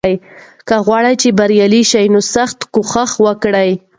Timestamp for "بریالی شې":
1.39-2.03